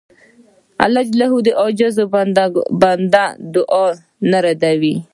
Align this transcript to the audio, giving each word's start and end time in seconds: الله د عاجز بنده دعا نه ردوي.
الله 0.85 1.31
د 1.45 1.47
عاجز 1.61 1.97
بنده 2.81 3.25
دعا 3.55 3.85
نه 4.29 4.37
ردوي. 4.45 4.95